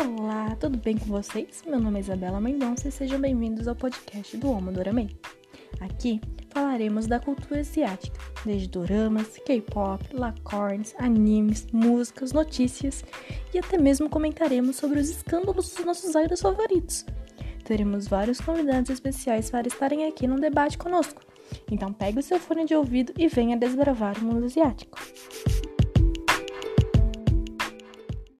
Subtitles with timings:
[0.00, 1.62] Olá, tudo bem com vocês?
[1.66, 5.10] Meu nome é Isabela Mendonça e sejam bem-vindos ao podcast do Homo Doramei.
[5.78, 13.04] Aqui falaremos da cultura asiática, desde doramas, K-pop, lacorns, animes, músicas, notícias
[13.52, 17.04] e até mesmo comentaremos sobre os escândalos dos nossos idols favoritos.
[17.62, 21.20] Teremos vários convidados especiais para estarem aqui no debate conosco.
[21.70, 24.98] Então pegue o seu fone de ouvido e venha desbravar o mundo asiático.